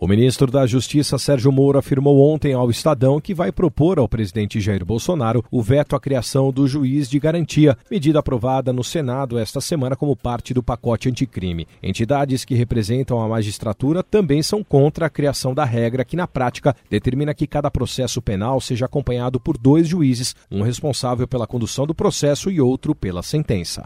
[0.00, 4.58] O ministro da Justiça Sérgio Moro afirmou ontem ao Estadão que vai propor ao presidente
[4.58, 9.60] Jair Bolsonaro o veto à criação do juiz de garantia, medida aprovada no Senado esta
[9.60, 11.68] semana como parte do pacote anticrime.
[11.82, 16.74] Entidades que representam a magistratura também são contra a criação da regra que, na prática,
[16.88, 21.94] determina que cada processo penal seja acompanhado por dois juízes, um responsável pela condução do
[21.94, 23.84] processo e outro pela sentença.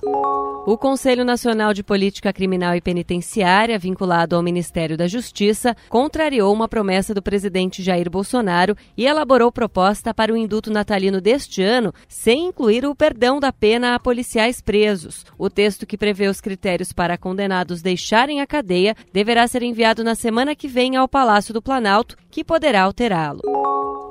[0.66, 6.66] O Conselho Nacional de Política Criminal e Penitenciária, vinculado ao Ministério da Justiça, contrariou uma
[6.66, 12.46] promessa do presidente Jair Bolsonaro e elaborou proposta para o induto natalino deste ano, sem
[12.46, 15.26] incluir o perdão da pena a policiais presos.
[15.36, 20.14] O texto que prevê os critérios para condenados deixarem a cadeia deverá ser enviado na
[20.14, 23.53] semana que vem ao Palácio do Planalto, que poderá alterá-lo.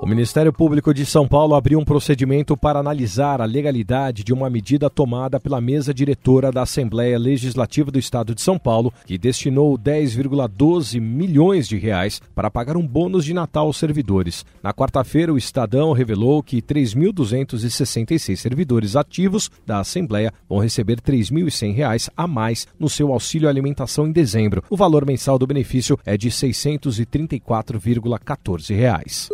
[0.03, 4.49] O Ministério Público de São Paulo abriu um procedimento para analisar a legalidade de uma
[4.49, 9.79] medida tomada pela mesa diretora da Assembleia Legislativa do Estado de São Paulo, que destinou
[9.79, 14.45] 10,12 milhões de reais para pagar um bônus de Natal aos servidores.
[14.61, 22.09] Na quarta-feira, o Estadão revelou que 3.266 servidores ativos da Assembleia vão receber 3.100 reais
[22.17, 24.65] a mais no seu auxílio alimentação em dezembro.
[24.69, 29.29] O valor mensal do benefício é de 634,14 reais.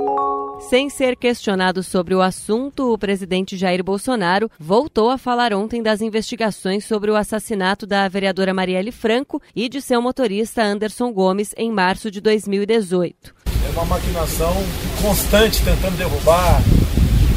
[0.59, 6.01] Sem ser questionado sobre o assunto, o presidente Jair Bolsonaro voltou a falar ontem das
[6.01, 11.71] investigações sobre o assassinato da vereadora Marielle Franco e de seu motorista Anderson Gomes em
[11.71, 13.33] março de 2018.
[13.65, 14.53] É uma maquinação
[15.01, 16.61] constante tentando derrubar,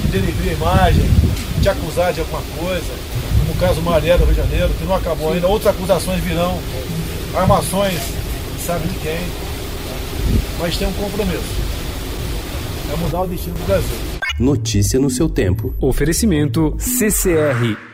[0.02, 1.04] de denegrir a imagem,
[1.60, 2.92] de acusar de alguma coisa.
[3.46, 6.60] No caso Marielle do Rio de Janeiro, que não acabou ainda, outras acusações virão,
[7.34, 7.98] armações,
[8.58, 9.20] sabe de quem.
[10.58, 11.72] Mas tem um compromisso
[12.90, 13.96] é mudar o destino do Brasil.
[14.38, 15.74] Notícia no seu tempo.
[15.80, 17.91] Oferecimento CCR